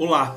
Olá, 0.00 0.34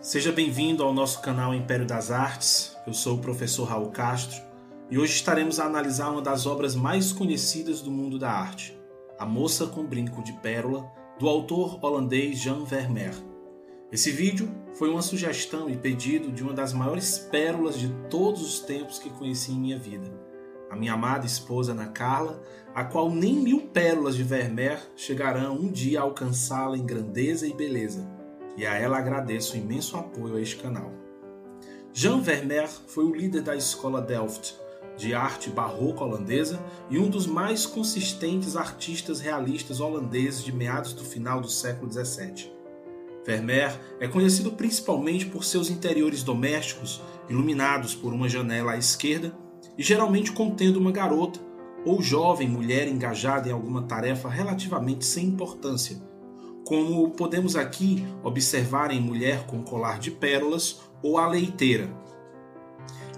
seja 0.00 0.32
bem-vindo 0.32 0.82
ao 0.82 0.94
nosso 0.94 1.20
canal 1.20 1.52
Império 1.52 1.84
das 1.84 2.10
Artes. 2.10 2.74
Eu 2.86 2.94
sou 2.94 3.16
o 3.16 3.20
professor 3.20 3.64
Raul 3.64 3.90
Castro 3.90 4.40
e 4.90 4.96
hoje 4.96 5.12
estaremos 5.12 5.60
a 5.60 5.66
analisar 5.66 6.08
uma 6.08 6.22
das 6.22 6.46
obras 6.46 6.74
mais 6.74 7.12
conhecidas 7.12 7.82
do 7.82 7.90
mundo 7.90 8.18
da 8.18 8.30
arte, 8.30 8.74
A 9.18 9.26
Moça 9.26 9.66
com 9.66 9.84
Brinco 9.84 10.24
de 10.24 10.32
Pérola, 10.40 10.90
do 11.18 11.28
autor 11.28 11.78
holandês 11.84 12.40
Jan 12.40 12.64
Vermeer. 12.64 13.12
Esse 13.92 14.10
vídeo 14.10 14.50
foi 14.78 14.88
uma 14.88 15.02
sugestão 15.02 15.68
e 15.68 15.76
pedido 15.76 16.32
de 16.32 16.42
uma 16.42 16.54
das 16.54 16.72
maiores 16.72 17.18
pérolas 17.18 17.78
de 17.78 17.90
todos 18.08 18.40
os 18.40 18.60
tempos 18.60 18.98
que 18.98 19.10
conheci 19.10 19.52
em 19.52 19.60
minha 19.60 19.78
vida, 19.78 20.10
a 20.70 20.74
minha 20.74 20.94
amada 20.94 21.26
esposa 21.26 21.72
Ana 21.72 21.88
Carla, 21.88 22.42
a 22.74 22.82
qual 22.82 23.10
nem 23.10 23.34
mil 23.34 23.60
pérolas 23.60 24.16
de 24.16 24.22
Vermeer 24.22 24.80
chegarão 24.96 25.56
um 25.56 25.70
dia 25.70 26.00
a 26.00 26.04
alcançá-la 26.04 26.78
em 26.78 26.86
grandeza 26.86 27.46
e 27.46 27.52
beleza 27.52 28.10
e 28.56 28.66
a 28.66 28.74
ela 28.74 28.98
agradeço 28.98 29.54
o 29.54 29.58
imenso 29.58 29.96
apoio 29.96 30.36
a 30.36 30.40
este 30.40 30.56
canal. 30.56 30.92
Jean 31.92 32.20
Vermeer 32.20 32.68
foi 32.68 33.04
o 33.04 33.14
líder 33.14 33.42
da 33.42 33.54
escola 33.54 34.00
Delft, 34.00 34.54
de 34.96 35.14
arte 35.14 35.50
barroca 35.50 36.04
holandesa 36.04 36.60
e 36.90 36.98
um 36.98 37.08
dos 37.08 37.26
mais 37.26 37.66
consistentes 37.66 38.56
artistas 38.56 39.20
realistas 39.20 39.80
holandeses 39.80 40.44
de 40.44 40.52
meados 40.52 40.92
do 40.92 41.04
final 41.04 41.40
do 41.40 41.48
século 41.48 41.90
XVII. 41.90 42.52
Vermeer 43.24 43.78
é 44.00 44.08
conhecido 44.08 44.52
principalmente 44.52 45.26
por 45.26 45.44
seus 45.44 45.70
interiores 45.70 46.22
domésticos, 46.22 47.00
iluminados 47.28 47.94
por 47.94 48.12
uma 48.12 48.28
janela 48.28 48.72
à 48.72 48.76
esquerda 48.76 49.32
e 49.78 49.82
geralmente 49.82 50.32
contendo 50.32 50.78
uma 50.78 50.92
garota 50.92 51.40
ou 51.84 52.02
jovem 52.02 52.48
mulher 52.48 52.88
engajada 52.88 53.48
em 53.48 53.52
alguma 53.52 53.82
tarefa 53.82 54.28
relativamente 54.28 55.04
sem 55.04 55.26
importância, 55.26 56.00
como 56.64 57.10
podemos 57.10 57.56
aqui 57.56 58.06
observar 58.22 58.90
em 58.90 59.00
Mulher 59.00 59.46
com 59.46 59.62
Colar 59.62 59.98
de 59.98 60.10
Pérolas 60.10 60.80
ou 61.02 61.18
A 61.18 61.26
Leiteira. 61.26 61.90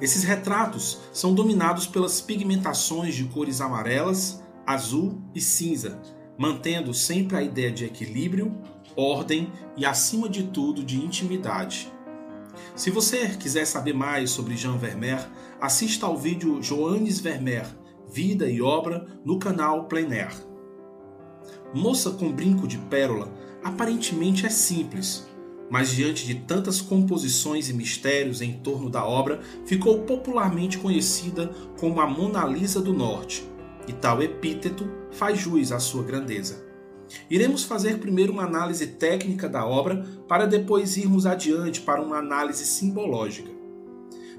Esses 0.01 0.25
retratos 0.25 0.99
são 1.13 1.35
dominados 1.35 1.87
pelas 1.87 2.21
pigmentações 2.21 3.15
de 3.15 3.25
cores 3.25 3.61
amarelas, 3.61 4.43
azul 4.67 5.23
e 5.35 5.41
cinza, 5.41 6.01
mantendo 6.37 6.93
sempre 6.93 7.37
a 7.37 7.43
ideia 7.43 7.71
de 7.71 7.85
equilíbrio, 7.85 8.55
ordem 8.97 9.53
e, 9.77 9.87
acima 9.87 10.29
de 10.29 10.45
tudo, 10.45 10.83
de 10.83 11.03
intimidade. 11.03 11.93
Se 12.75 12.91
você 12.91 13.29
quiser 13.29 13.67
saber 13.67 13.93
mais 13.93 14.31
sobre 14.31 14.57
Jean 14.57 14.77
Vermeer, 14.77 15.29
assista 15.61 16.07
ao 16.07 16.17
vídeo 16.17 16.63
Joannes 16.63 17.21
Vermeer, 17.21 17.67
Vida 18.11 18.49
e 18.49 18.61
Obra, 18.61 19.07
no 19.25 19.39
canal 19.39 19.87
Plein 19.87 20.13
Air. 20.13 20.54
Moça 21.75 22.13
com 22.13 22.31
Brinco 22.31 22.69
de 22.69 22.79
Pérola 22.79 23.33
aparentemente 23.65 24.47
é 24.47 24.49
simples, 24.49 25.27
mas 25.69 25.91
diante 25.91 26.25
de 26.25 26.37
tantas 26.37 26.81
composições 26.81 27.69
e 27.69 27.75
mistérios 27.75 28.41
em 28.41 28.53
torno 28.53 28.89
da 28.89 29.05
obra, 29.05 29.41
ficou 29.67 30.03
popularmente 30.03 30.79
conhecida 30.79 31.49
como 31.77 32.01
a 32.01 32.07
Mona 32.07 32.47
Lisa 32.47 32.81
do 32.81 32.93
Norte, 32.93 33.45
e 33.89 33.93
tal 33.93 34.23
epíteto 34.23 34.89
faz 35.11 35.41
jus 35.41 35.73
à 35.73 35.81
sua 35.81 36.05
grandeza. 36.05 36.65
Iremos 37.29 37.65
fazer 37.65 37.99
primeiro 37.99 38.33
uma 38.33 38.45
análise 38.45 38.87
técnica 38.87 39.49
da 39.49 39.67
obra, 39.67 40.07
para 40.29 40.47
depois 40.47 40.97
irmos 40.97 41.27
adiante 41.27 41.81
para 41.81 42.01
uma 42.01 42.19
análise 42.19 42.65
simbológica. 42.65 43.51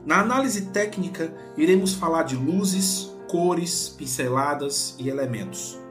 Na 0.05 0.22
análise 0.22 0.67
técnica, 0.67 1.36
iremos 1.58 1.95
falar 1.95 2.23
de 2.23 2.38
luzes, 2.38 3.11
cores, 3.27 3.89
pinceladas 3.89 4.95
e 4.97 5.09
elementos. 5.09 5.83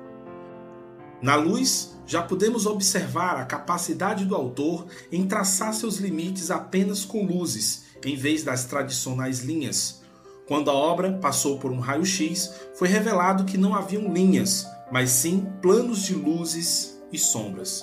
Na 1.24 1.36
luz, 1.36 1.96
já 2.06 2.20
podemos 2.20 2.66
observar 2.66 3.40
a 3.40 3.46
capacidade 3.46 4.26
do 4.26 4.34
autor 4.34 4.84
em 5.10 5.26
traçar 5.26 5.72
seus 5.72 5.96
limites 5.96 6.50
apenas 6.50 7.02
com 7.02 7.24
luzes, 7.24 7.84
em 8.04 8.14
vez 8.14 8.42
das 8.44 8.66
tradicionais 8.66 9.40
linhas. 9.40 10.02
Quando 10.46 10.70
a 10.70 10.74
obra 10.74 11.14
passou 11.14 11.58
por 11.58 11.72
um 11.72 11.80
raio-x, 11.80 12.52
foi 12.74 12.88
revelado 12.88 13.46
que 13.46 13.56
não 13.56 13.74
haviam 13.74 14.12
linhas, 14.12 14.66
mas 14.92 15.08
sim 15.12 15.48
planos 15.62 16.02
de 16.02 16.12
luzes 16.12 17.02
e 17.10 17.18
sombras. 17.18 17.82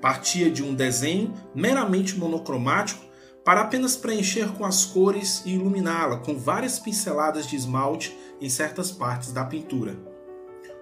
Partia 0.00 0.50
de 0.50 0.64
um 0.64 0.74
desenho 0.74 1.32
meramente 1.54 2.18
monocromático 2.18 3.04
para 3.44 3.60
apenas 3.60 3.94
preencher 3.94 4.48
com 4.48 4.64
as 4.64 4.84
cores 4.84 5.42
e 5.46 5.50
iluminá-la 5.50 6.16
com 6.16 6.36
várias 6.36 6.80
pinceladas 6.80 7.46
de 7.46 7.54
esmalte 7.54 8.18
em 8.40 8.48
certas 8.48 8.90
partes 8.90 9.30
da 9.30 9.44
pintura. 9.44 10.12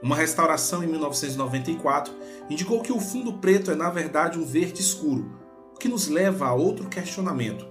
Uma 0.03 0.17
restauração 0.17 0.83
em 0.83 0.89
1994 0.89 2.13
indicou 2.51 2.83
que 2.83 2.93
o 2.93 2.99
fundo 2.99 3.35
preto 3.35 3.71
é 3.71 3.77
na 3.77 3.89
verdade 3.89 4.37
um 4.37 4.45
verde 4.45 4.81
escuro, 4.81 5.31
o 5.73 5.79
que 5.79 5.87
nos 5.87 6.09
leva 6.09 6.47
a 6.47 6.55
outro 6.55 6.89
questionamento. 6.89 7.65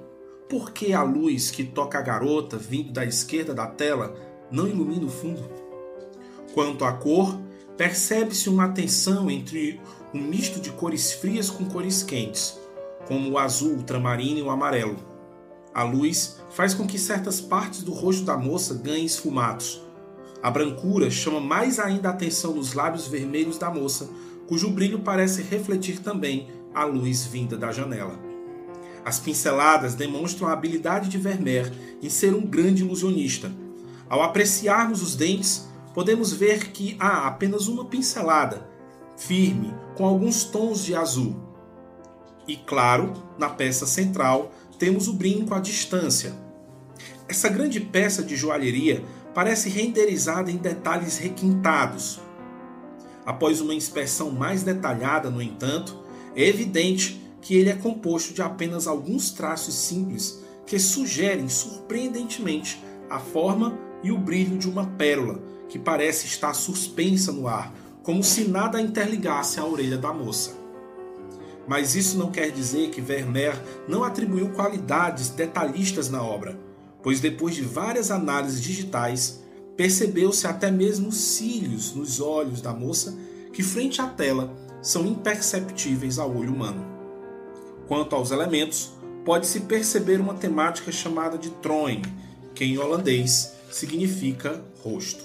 Por 0.48 0.72
que 0.72 0.94
a 0.94 1.04
luz 1.04 1.52
que 1.52 1.66
toca 1.66 2.00
a 2.00 2.02
garota 2.02 2.58
vindo 2.58 2.94
da 2.94 3.04
esquerda 3.04 3.54
da 3.54 3.68
tela 3.68 4.16
não 4.50 4.66
ilumina 4.66 5.06
o 5.06 5.10
fundo? 5.10 5.44
Quanto 6.54 6.86
à 6.86 6.94
cor, 6.94 7.38
percebe-se 7.76 8.50
uma 8.50 8.70
tensão 8.70 9.30
entre 9.30 9.82
um 10.14 10.22
misto 10.22 10.62
de 10.62 10.72
cores 10.72 11.12
frias 11.12 11.50
com 11.50 11.66
cores 11.66 12.02
quentes, 12.02 12.58
como 13.08 13.32
o 13.32 13.38
azul, 13.38 13.74
o 13.74 13.78
ultramarino 13.78 14.40
e 14.40 14.42
o 14.42 14.50
amarelo. 14.50 14.96
A 15.74 15.84
luz 15.84 16.42
faz 16.50 16.74
com 16.74 16.88
que 16.88 17.00
certas 17.00 17.42
partes 17.42 17.84
do 17.84 17.92
rosto 17.92 18.24
da 18.24 18.38
moça 18.38 18.74
ganhem 18.74 19.06
esfumatos, 19.06 19.82
a 20.42 20.50
brancura 20.50 21.10
chama 21.12 21.40
mais 21.40 21.80
ainda 21.80 22.10
a 22.10 22.12
atenção 22.12 22.54
dos 22.54 22.74
lábios 22.74 23.08
vermelhos 23.08 23.58
da 23.58 23.70
moça, 23.70 24.10
cujo 24.48 24.72
brilho 24.72 25.00
parece 25.00 25.42
refletir 25.44 26.00
também 26.00 26.48
a 26.74 26.84
luz 26.84 27.26
vinda 27.26 27.56
da 27.56 27.72
janela. 27.72 28.20
As 29.06 29.20
pinceladas 29.20 29.96
demonstram 29.96 30.48
a 30.48 30.54
habilidade 30.54 31.10
de 31.10 31.18
Vermeer 31.18 31.72
em 32.02 32.10
ser 32.10 32.34
um 32.34 32.42
grande 32.42 32.84
ilusionista. 32.84 33.52
Ao 34.10 34.22
apreciarmos 34.22 35.02
os 35.02 35.16
dentes, 35.16 35.68
podemos 35.94 36.34
ver 36.34 36.72
que 36.72 36.96
há 37.00 37.28
apenas 37.28 37.68
uma 37.68 37.86
pincelada, 37.86 38.68
firme, 39.18 39.74
com 39.96 40.06
alguns 40.06 40.44
tons 40.44 40.84
de 40.84 40.96
azul. 40.96 41.36
E 42.48 42.56
claro, 42.56 43.14
na 43.38 43.50
peça 43.50 43.86
central, 43.86 44.52
temos 44.78 45.08
o 45.08 45.14
brinco 45.14 45.54
à 45.54 45.60
distância. 45.60 46.34
Essa 47.28 47.50
grande 47.50 47.80
peça 47.80 48.24
de 48.24 48.36
joalheria 48.36 49.04
parece 49.34 49.70
renderizada 49.70 50.52
em 50.52 50.58
detalhes 50.58 51.18
requintados. 51.18 52.20
Após 53.26 53.62
uma 53.62 53.74
inspeção 53.74 54.32
mais 54.32 54.64
detalhada, 54.64 55.30
no 55.30 55.42
entanto, 55.42 55.98
é 56.36 56.48
evidente 56.48 57.22
que 57.42 57.56
ele 57.56 57.70
é 57.70 57.76
composto 57.76 58.34
de 58.34 58.42
apenas 58.42 58.88
alguns 58.88 59.32
traços 59.32 59.76
simples 59.76 60.42
que 60.66 60.78
sugerem 60.80 61.50
surpreendentemente 61.50 62.84
a 63.10 63.20
forma 63.20 63.78
e 64.04 64.12
o 64.12 64.18
brilho 64.18 64.58
de 64.58 64.70
uma 64.70 64.86
pérola 64.86 65.42
que 65.70 65.80
parece 65.80 66.26
estar 66.26 66.54
suspensa 66.54 67.32
no 67.32 67.48
ar, 67.48 67.74
como 68.04 68.24
se 68.24 68.46
nada 68.46 68.82
interligasse 68.82 69.60
à 69.60 69.66
orelha 69.66 69.98
da 69.98 70.14
moça. 70.14 70.60
Mas 71.68 71.96
isso 71.96 72.18
não 72.18 72.32
quer 72.32 72.52
dizer 72.52 72.90
que 72.90 73.00
Vermeer 73.00 73.56
não 73.88 74.04
atribuiu 74.04 74.50
qualidades 74.50 75.30
detalhistas 75.30 76.10
na 76.10 76.22
obra 76.22 76.71
pois 77.04 77.20
depois 77.20 77.56
de 77.56 77.62
várias 77.62 78.12
análises 78.12 78.62
digitais, 78.62 79.42
percebeu-se 79.76 80.46
até 80.46 80.70
mesmo 80.70 81.12
cílios 81.12 81.94
nos 81.94 82.20
olhos 82.20 82.62
da 82.62 82.74
moça 82.74 83.18
que, 83.54 83.64
frente 83.64 84.02
à 84.02 84.08
tela, 84.08 84.54
são 84.82 85.06
imperceptíveis 85.06 86.20
ao 86.20 86.36
olho 86.36 86.54
humano. 86.54 86.86
Quanto 87.88 88.16
aos 88.16 88.32
elementos, 88.32 88.92
pode-se 89.26 89.62
perceber 89.62 90.20
uma 90.20 90.34
temática 90.34 90.92
chamada 90.92 91.38
de 91.38 91.50
troin, 91.50 92.02
que 92.56 92.64
em 92.64 92.78
holandês 92.78 93.54
significa 93.72 94.64
rosto. 94.84 95.24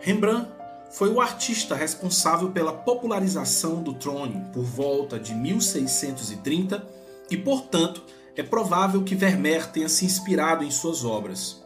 Rembrandt 0.00 0.48
foi 0.92 1.10
o 1.10 1.20
artista 1.20 1.74
responsável 1.74 2.50
pela 2.50 2.72
popularização 2.72 3.82
do 3.82 3.94
trone 3.94 4.42
por 4.52 4.64
volta 4.64 5.18
de 5.18 5.34
1630 5.34 6.97
e, 7.30 7.36
portanto, 7.36 8.02
é 8.36 8.42
provável 8.42 9.02
que 9.02 9.14
Vermeer 9.14 9.70
tenha 9.70 9.88
se 9.88 10.04
inspirado 10.04 10.64
em 10.64 10.70
suas 10.70 11.04
obras. 11.04 11.62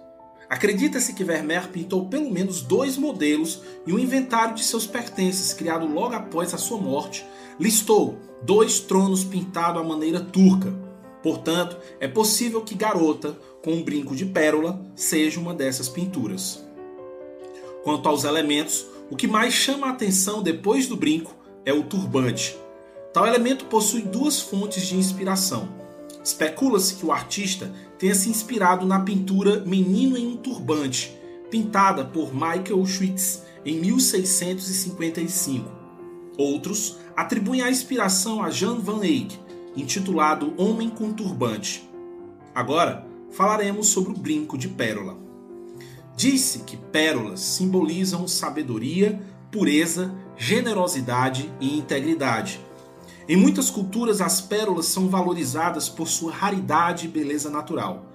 Acredita-se 0.48 1.14
que 1.14 1.24
Vermeer 1.24 1.68
pintou 1.68 2.06
pelo 2.06 2.30
menos 2.30 2.60
dois 2.60 2.96
modelos 2.96 3.62
e 3.86 3.92
um 3.92 3.98
inventário 3.98 4.54
de 4.54 4.62
seus 4.62 4.86
pertences, 4.86 5.54
criado 5.54 5.86
logo 5.86 6.14
após 6.14 6.52
a 6.52 6.58
sua 6.58 6.78
morte, 6.78 7.24
listou 7.58 8.18
dois 8.42 8.80
tronos 8.80 9.24
pintados 9.24 9.80
à 9.80 9.84
maneira 9.84 10.20
turca. 10.20 10.74
Portanto, 11.22 11.78
é 12.00 12.08
possível 12.08 12.60
que 12.62 12.74
Garota, 12.74 13.38
com 13.64 13.72
um 13.72 13.82
brinco 13.82 14.16
de 14.16 14.26
pérola, 14.26 14.84
seja 14.94 15.40
uma 15.40 15.54
dessas 15.54 15.88
pinturas. 15.88 16.62
Quanto 17.82 18.08
aos 18.08 18.24
elementos, 18.24 18.86
o 19.10 19.16
que 19.16 19.26
mais 19.26 19.54
chama 19.54 19.86
a 19.86 19.90
atenção 19.90 20.42
depois 20.42 20.86
do 20.86 20.96
brinco 20.96 21.34
é 21.64 21.72
o 21.72 21.82
turbante, 21.82 22.56
Tal 23.12 23.26
elemento 23.26 23.66
possui 23.66 24.02
duas 24.02 24.40
fontes 24.40 24.86
de 24.86 24.96
inspiração. 24.96 25.68
Especula-se 26.24 26.94
que 26.94 27.04
o 27.04 27.12
artista 27.12 27.70
tenha 27.98 28.14
se 28.14 28.30
inspirado 28.30 28.86
na 28.86 29.00
pintura 29.00 29.60
Menino 29.66 30.16
em 30.16 30.26
um 30.28 30.36
Turbante, 30.36 31.14
pintada 31.50 32.04
por 32.04 32.32
Michael 32.32 32.86
Schwitz 32.86 33.42
em 33.64 33.80
1655. 33.80 35.68
Outros 36.38 36.96
atribuem 37.14 37.60
a 37.62 37.70
inspiração 37.70 38.42
a 38.42 38.50
Jan 38.50 38.78
van 38.78 39.04
Eyck, 39.04 39.38
intitulado 39.76 40.54
Homem 40.56 40.88
com 40.88 41.12
Turbante. 41.12 41.88
Agora 42.54 43.06
falaremos 43.30 43.88
sobre 43.88 44.12
o 44.12 44.16
brinco 44.16 44.56
de 44.56 44.68
pérola. 44.68 45.16
Disse 46.16 46.60
que 46.60 46.76
pérolas 46.76 47.40
simbolizam 47.40 48.28
sabedoria, 48.28 49.20
pureza, 49.50 50.14
generosidade 50.36 51.50
e 51.60 51.76
integridade. 51.78 52.60
Em 53.28 53.36
muitas 53.36 53.70
culturas, 53.70 54.20
as 54.20 54.40
pérolas 54.40 54.86
são 54.86 55.08
valorizadas 55.08 55.88
por 55.88 56.08
sua 56.08 56.32
raridade 56.32 57.06
e 57.06 57.08
beleza 57.08 57.48
natural. 57.48 58.06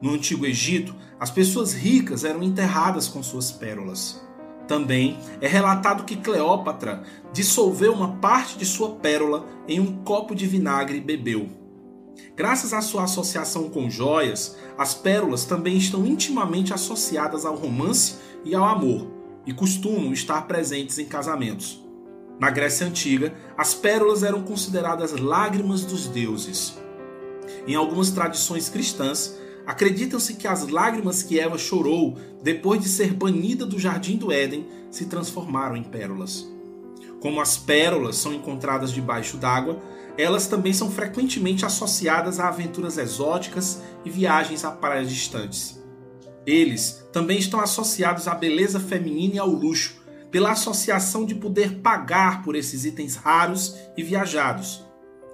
No 0.00 0.12
Antigo 0.12 0.46
Egito, 0.46 0.94
as 1.20 1.30
pessoas 1.30 1.72
ricas 1.72 2.24
eram 2.24 2.42
enterradas 2.42 3.06
com 3.06 3.22
suas 3.22 3.50
pérolas. 3.50 4.22
Também 4.66 5.18
é 5.40 5.46
relatado 5.46 6.04
que 6.04 6.16
Cleópatra 6.16 7.02
dissolveu 7.32 7.92
uma 7.92 8.16
parte 8.16 8.56
de 8.56 8.64
sua 8.64 8.90
pérola 8.96 9.46
em 9.68 9.78
um 9.78 10.02
copo 10.02 10.34
de 10.34 10.46
vinagre 10.46 10.98
e 10.98 11.00
bebeu. 11.00 11.48
Graças 12.34 12.72
à 12.72 12.80
sua 12.80 13.04
associação 13.04 13.68
com 13.68 13.90
joias, 13.90 14.56
as 14.78 14.94
pérolas 14.94 15.44
também 15.44 15.76
estão 15.76 16.06
intimamente 16.06 16.72
associadas 16.72 17.44
ao 17.44 17.56
romance 17.56 18.16
e 18.44 18.54
ao 18.54 18.64
amor, 18.64 19.10
e 19.46 19.52
costumam 19.52 20.12
estar 20.12 20.42
presentes 20.46 20.98
em 20.98 21.04
casamentos. 21.04 21.83
Na 22.38 22.50
Grécia 22.50 22.86
Antiga, 22.86 23.32
as 23.56 23.74
pérolas 23.74 24.22
eram 24.22 24.42
consideradas 24.42 25.12
lágrimas 25.12 25.84
dos 25.84 26.06
deuses. 26.08 26.76
Em 27.66 27.74
algumas 27.74 28.10
tradições 28.10 28.68
cristãs, 28.68 29.38
acreditam-se 29.66 30.34
que 30.34 30.46
as 30.46 30.68
lágrimas 30.68 31.22
que 31.22 31.38
Eva 31.38 31.56
chorou 31.56 32.18
depois 32.42 32.80
de 32.82 32.88
ser 32.88 33.14
banida 33.14 33.64
do 33.64 33.78
jardim 33.78 34.16
do 34.16 34.32
Éden 34.32 34.66
se 34.90 35.06
transformaram 35.06 35.76
em 35.76 35.82
pérolas. 35.82 36.46
Como 37.20 37.40
as 37.40 37.56
pérolas 37.56 38.16
são 38.16 38.34
encontradas 38.34 38.92
debaixo 38.92 39.38
d'água, 39.38 39.78
elas 40.18 40.46
também 40.46 40.72
são 40.72 40.90
frequentemente 40.90 41.64
associadas 41.64 42.38
a 42.38 42.48
aventuras 42.48 42.98
exóticas 42.98 43.80
e 44.04 44.10
viagens 44.10 44.64
a 44.64 44.70
praias 44.70 45.08
distantes. 45.08 45.82
Eles 46.46 47.04
também 47.12 47.38
estão 47.38 47.60
associados 47.60 48.28
à 48.28 48.34
beleza 48.34 48.78
feminina 48.78 49.36
e 49.36 49.38
ao 49.38 49.48
luxo, 49.48 50.03
pela 50.34 50.50
associação 50.50 51.24
de 51.24 51.32
poder 51.32 51.76
pagar 51.76 52.42
por 52.42 52.56
esses 52.56 52.84
itens 52.84 53.14
raros 53.14 53.76
e 53.96 54.02
viajados. 54.02 54.84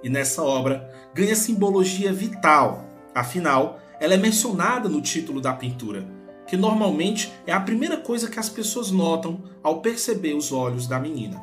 E 0.03 0.09
nessa 0.11 0.43
obra 0.43 0.87
ganha 1.11 1.35
simbologia 1.35 2.13
vital, 2.13 2.85
afinal, 3.15 3.79
ela 3.99 4.13
é 4.13 4.17
mencionada 4.17 4.87
no 4.87 5.01
título 5.01 5.41
da 5.41 5.53
pintura, 5.53 6.07
que 6.45 6.55
normalmente 6.55 7.33
é 7.47 7.51
a 7.51 7.59
primeira 7.59 7.97
coisa 7.97 8.29
que 8.29 8.39
as 8.39 8.47
pessoas 8.47 8.91
notam 8.91 9.41
ao 9.63 9.81
perceber 9.81 10.35
os 10.35 10.51
olhos 10.51 10.85
da 10.85 10.99
menina. 10.99 11.41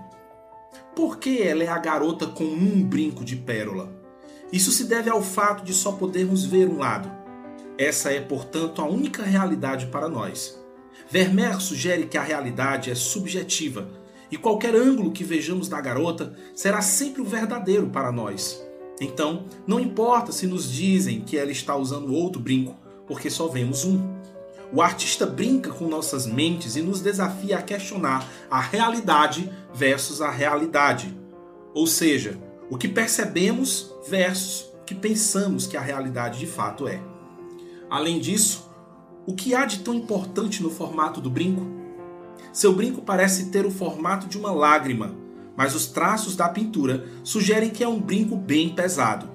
Por 0.94 1.18
que 1.18 1.42
ela 1.42 1.64
é 1.64 1.68
a 1.68 1.78
garota 1.78 2.28
com 2.28 2.44
um 2.44 2.84
brinco 2.84 3.24
de 3.24 3.34
pérola? 3.34 3.92
Isso 4.52 4.70
se 4.70 4.84
deve 4.84 5.10
ao 5.10 5.20
fato 5.20 5.64
de 5.64 5.74
só 5.74 5.90
podermos 5.90 6.44
ver 6.44 6.68
um 6.68 6.78
lado. 6.78 7.10
Essa 7.76 8.12
é, 8.12 8.20
portanto, 8.20 8.80
a 8.80 8.84
única 8.84 9.24
realidade 9.24 9.86
para 9.86 10.08
nós. 10.08 10.56
Vermeer 11.10 11.60
sugere 11.60 12.06
que 12.06 12.18
a 12.18 12.22
realidade 12.22 12.90
é 12.90 12.94
subjetiva 12.94 13.88
e 14.30 14.36
qualquer 14.36 14.74
ângulo 14.74 15.12
que 15.12 15.24
vejamos 15.24 15.68
da 15.68 15.80
garota 15.80 16.34
será 16.54 16.82
sempre 16.82 17.22
o 17.22 17.24
verdadeiro 17.24 17.88
para 17.88 18.12
nós. 18.12 18.62
Então, 19.00 19.44
não 19.66 19.80
importa 19.80 20.32
se 20.32 20.46
nos 20.46 20.70
dizem 20.70 21.20
que 21.20 21.38
ela 21.38 21.50
está 21.50 21.76
usando 21.76 22.12
outro 22.12 22.40
brinco, 22.40 22.76
porque 23.06 23.30
só 23.30 23.46
vemos 23.48 23.84
um. 23.84 24.18
O 24.72 24.82
artista 24.82 25.24
brinca 25.24 25.70
com 25.70 25.88
nossas 25.88 26.26
mentes 26.26 26.76
e 26.76 26.82
nos 26.82 27.00
desafia 27.00 27.58
a 27.58 27.62
questionar 27.62 28.28
a 28.50 28.60
realidade 28.60 29.50
versus 29.72 30.20
a 30.20 30.30
realidade. 30.30 31.16
Ou 31.72 31.86
seja, 31.86 32.38
o 32.70 32.76
que 32.76 32.88
percebemos 32.88 33.90
versus 34.08 34.70
o 34.80 34.84
que 34.84 34.94
pensamos 34.94 35.66
que 35.66 35.76
a 35.76 35.80
realidade 35.80 36.38
de 36.38 36.46
fato 36.46 36.86
é. 36.86 37.00
Além 37.88 38.18
disso, 38.18 38.67
o 39.28 39.34
que 39.34 39.54
há 39.54 39.66
de 39.66 39.80
tão 39.80 39.92
importante 39.92 40.62
no 40.62 40.70
formato 40.70 41.20
do 41.20 41.28
brinco? 41.28 41.66
Seu 42.50 42.72
brinco 42.72 43.02
parece 43.02 43.50
ter 43.50 43.66
o 43.66 43.70
formato 43.70 44.26
de 44.26 44.38
uma 44.38 44.50
lágrima, 44.50 45.14
mas 45.54 45.74
os 45.74 45.86
traços 45.86 46.34
da 46.34 46.48
pintura 46.48 47.04
sugerem 47.22 47.68
que 47.68 47.84
é 47.84 47.88
um 47.88 48.00
brinco 48.00 48.34
bem 48.34 48.70
pesado. 48.70 49.28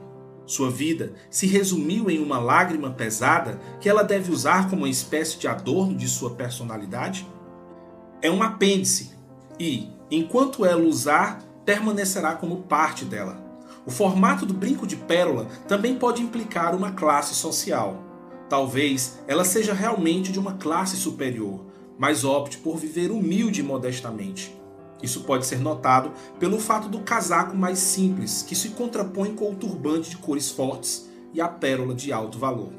Sua 0.47 0.71
vida 0.71 1.13
se 1.29 1.45
resumiu 1.45 2.09
em 2.09 2.17
uma 2.17 2.39
lágrima 2.39 2.89
pesada 2.89 3.59
que 3.79 3.87
ela 3.87 4.03
deve 4.03 4.31
usar 4.31 4.67
como 4.67 4.81
uma 4.81 4.89
espécie 4.89 5.37
de 5.37 5.47
adorno 5.47 5.95
de 5.95 6.07
sua 6.07 6.31
personalidade? 6.31 7.27
É 8.19 8.31
um 8.31 8.41
apêndice 8.41 9.11
e, 9.59 9.89
enquanto 10.09 10.65
ela 10.65 10.81
usar, 10.81 11.43
permanecerá 11.63 12.33
como 12.33 12.63
parte 12.63 13.05
dela. 13.05 13.37
O 13.85 13.91
formato 13.91 14.43
do 14.43 14.55
brinco 14.55 14.87
de 14.87 14.95
pérola 14.95 15.45
também 15.67 15.99
pode 15.99 16.23
implicar 16.23 16.73
uma 16.73 16.93
classe 16.93 17.35
social. 17.35 18.12
Talvez 18.49 19.19
ela 19.27 19.43
seja 19.43 19.73
realmente 19.73 20.31
de 20.31 20.39
uma 20.39 20.53
classe 20.53 20.95
superior, 20.97 21.65
mas 21.97 22.23
opte 22.23 22.57
por 22.57 22.77
viver 22.77 23.11
humilde 23.11 23.61
e 23.61 23.63
modestamente. 23.63 24.55
Isso 25.01 25.21
pode 25.21 25.45
ser 25.45 25.59
notado 25.59 26.11
pelo 26.39 26.59
fato 26.59 26.87
do 26.87 26.99
casaco 26.99 27.55
mais 27.55 27.77
simples, 27.79 28.41
que 28.41 28.55
se 28.55 28.69
contrapõe 28.69 29.35
com 29.35 29.51
o 29.51 29.55
turbante 29.55 30.09
de 30.09 30.17
cores 30.17 30.49
fortes 30.49 31.09
e 31.33 31.41
a 31.41 31.47
pérola 31.47 31.93
de 31.93 32.13
alto 32.13 32.39
valor. 32.39 32.71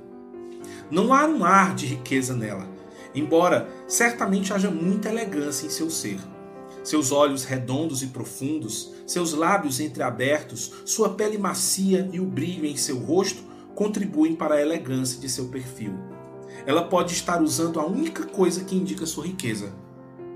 Não 0.90 1.12
há 1.12 1.26
um 1.26 1.44
ar 1.44 1.74
de 1.74 1.86
riqueza 1.86 2.34
nela, 2.34 2.66
embora 3.14 3.68
certamente 3.86 4.52
haja 4.52 4.70
muita 4.70 5.10
elegância 5.10 5.66
em 5.66 5.70
seu 5.70 5.90
ser. 5.90 6.18
Seus 6.82 7.12
olhos 7.12 7.44
redondos 7.44 8.02
e 8.02 8.08
profundos, 8.08 8.92
seus 9.06 9.32
lábios 9.32 9.80
entreabertos, 9.80 10.72
sua 10.84 11.10
pele 11.10 11.38
macia 11.38 12.08
e 12.12 12.20
o 12.20 12.26
brilho 12.26 12.66
em 12.66 12.76
seu 12.76 12.98
rosto 12.98 13.42
contribuem 13.74 14.34
para 14.34 14.56
a 14.56 14.62
elegância 14.62 15.20
de 15.20 15.28
seu 15.28 15.46
perfil. 15.46 15.94
Ela 16.66 16.84
pode 16.84 17.12
estar 17.12 17.42
usando 17.42 17.80
a 17.80 17.86
única 17.86 18.24
coisa 18.24 18.64
que 18.64 18.76
indica 18.76 19.06
sua 19.06 19.26
riqueza, 19.26 19.72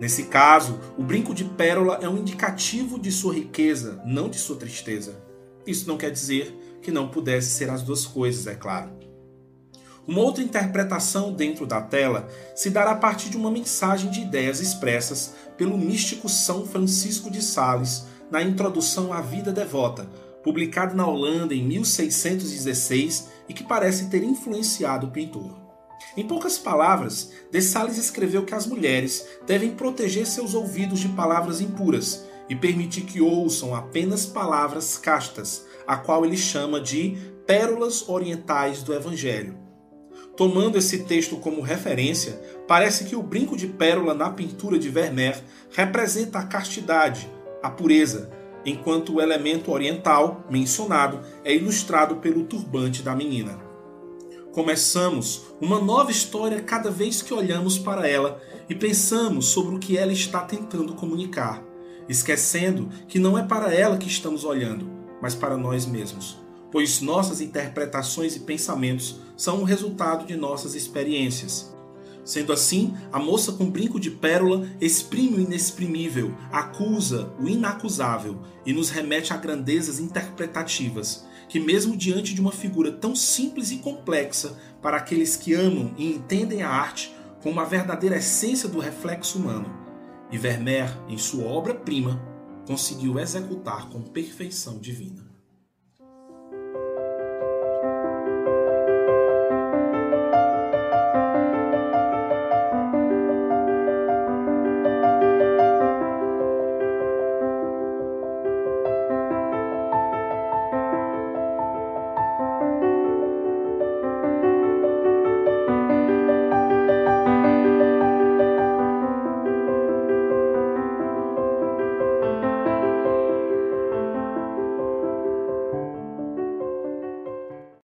Nesse 0.01 0.25
caso, 0.25 0.79
o 0.97 1.03
brinco 1.03 1.35
de 1.35 1.45
pérola 1.45 1.99
é 2.01 2.09
um 2.09 2.19
indicativo 2.19 2.99
de 3.01 3.11
sua 3.11 3.35
riqueza, 3.35 4.01
não 4.07 4.29
de 4.29 4.39
sua 4.39 4.57
tristeza. 4.57 5.21
Isso 5.67 5.89
não 5.89 5.97
quer 5.99 6.11
dizer 6.11 6.79
que 6.81 6.93
não 6.93 7.09
pudesse 7.09 7.51
ser 7.51 7.69
as 7.69 7.83
duas 7.83 8.07
coisas, 8.07 8.47
é 8.47 8.55
claro. 8.55 8.93
Uma 10.07 10.21
outra 10.21 10.43
interpretação 10.43 11.33
dentro 11.33 11.67
da 11.67 11.83
tela 11.83 12.29
se 12.55 12.71
dará 12.71 12.93
a 12.93 12.97
partir 12.97 13.29
de 13.29 13.37
uma 13.37 13.51
mensagem 13.51 14.09
de 14.11 14.21
ideias 14.21 14.61
expressas 14.61 15.35
pelo 15.57 15.77
místico 15.77 16.29
São 16.29 16.65
Francisco 16.65 17.29
de 17.29 17.43
Sales 17.43 18.07
na 18.31 18.41
introdução 18.41 19.13
à 19.13 19.21
Vida 19.21 19.53
Devota, 19.53 20.09
publicada 20.43 20.95
na 20.95 21.07
Holanda 21.07 21.55
em 21.55 21.63
1616 21.63 23.29
e 23.49 23.55
que 23.55 23.65
parece 23.65 24.09
ter 24.09 24.23
influenciado 24.23 25.07
o 25.07 25.11
pintor. 25.11 25.59
Em 26.17 26.27
poucas 26.27 26.59
palavras, 26.59 27.33
De 27.51 27.61
Sales 27.61 27.99
escreveu 27.99 28.45
que 28.45 28.55
as 28.55 28.67
mulheres 28.67 29.27
devem 29.47 29.73
proteger 29.73 30.27
seus 30.27 30.55
ouvidos 30.55 31.01
de 31.01 31.09
palavras 31.09 31.61
impuras 31.61 32.25
e 32.49 32.57
permitir 32.57 33.03
que 33.03 33.21
ouçam 33.21 33.75
apenas 33.75 34.25
palavras 34.25 34.97
castas, 34.97 35.67
a 35.87 35.97
qual 35.97 36.25
ele 36.25 36.37
chama 36.37 36.81
de 36.81 37.17
pérolas 37.47 38.09
orientais 38.09 38.83
do 38.83 38.95
Evangelho. 38.95 39.57
Tomando 40.37 40.79
esse 40.79 41.01
texto 41.01 41.37
como 41.37 41.61
referência, 41.61 42.41
parece 42.67 43.05
que 43.05 43.17
o 43.17 43.23
brinco 43.23 43.57
de 43.57 43.67
pérola 43.67 44.15
na 44.15 44.31
pintura 44.31 44.79
de 44.79 44.89
Vermeer 44.89 45.43
representa 45.73 46.39
a 46.39 46.47
castidade, 46.47 47.29
a 47.63 47.69
pureza, 47.69 48.31
enquanto 48.65 49.15
o 49.15 49.21
elemento 49.21 49.71
oriental 49.71 50.45
mencionado 50.51 51.21
é 51.45 51.55
ilustrado 51.55 52.17
pelo 52.17 52.45
turbante 52.45 53.03
da 53.03 53.15
menina 53.15 53.69
começamos 54.59 55.43
uma 55.61 55.81
nova 55.81 56.11
história 56.11 56.61
cada 56.61 56.91
vez 56.91 57.23
que 57.23 57.33
olhamos 57.33 57.79
para 57.79 58.09
ela 58.09 58.43
e 58.69 58.75
pensamos 58.75 59.47
sobre 59.47 59.77
o 59.77 59.79
que 59.79 59.97
ela 59.97 60.13
está 60.13 60.41
tentando 60.41 60.95
comunicar, 60.95 61.63
esquecendo 62.09 62.89
que 63.07 63.21
não 63.21 63.39
é 63.39 63.45
para 63.45 63.73
ela 63.73 63.97
que 63.97 64.09
estamos 64.09 64.43
olhando, 64.43 64.91
mas 65.23 65.33
para 65.33 65.57
nós 65.57 65.87
mesmos, 65.87 66.39
pois 66.73 67.01
nossas 67.01 67.41
interpretações 67.41 68.35
e 68.35 68.41
pensamentos 68.41 69.21
são 69.37 69.61
o 69.61 69.65
resultado 69.65 70.27
de 70.27 70.37
nossas 70.37 70.75
experiências. 70.75 71.73
Sendo 72.29 72.53
assim, 72.53 72.95
a 73.11 73.19
moça 73.19 73.53
com 73.53 73.71
brinco 73.71 73.99
de 73.99 74.11
pérola 74.11 74.69
exprime 74.83 75.39
o 75.39 75.41
inexprimível, 75.41 76.35
acusa 76.53 77.33
o 77.41 77.49
inacusável 77.49 78.43
e 78.67 78.73
nos 78.75 78.91
remete 78.91 79.33
a 79.33 79.37
grandezas 79.39 79.99
interpretativas, 79.99 81.25
que, 81.49 81.59
mesmo 81.59 81.97
diante 81.97 82.35
de 82.35 82.41
uma 82.43 82.53
figura 82.53 82.93
tão 82.93 83.17
simples 83.17 83.71
e 83.71 83.79
complexa 83.79 84.59
para 84.83 84.99
aqueles 84.99 85.37
que 85.37 85.55
amam 85.55 85.95
e 85.97 86.07
entendem 86.07 86.61
a 86.61 86.69
arte 86.69 87.17
como 87.43 87.61
a 87.61 87.65
verdadeira 87.65 88.19
essência 88.19 88.69
do 88.69 88.79
reflexo 88.79 89.39
humano, 89.39 89.75
e 90.31 90.37
Vermeer, 90.37 90.95
em 91.09 91.17
sua 91.17 91.47
obra-prima, 91.47 92.23
conseguiu 92.67 93.19
executar 93.19 93.89
com 93.89 94.03
perfeição 94.03 94.79
divina. 94.79 95.28